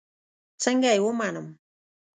څنگه 0.61 0.89
يې 0.95 1.01
ومنم. 1.05 1.47